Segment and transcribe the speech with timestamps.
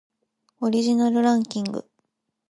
[0.61, 1.85] オリジナルランキング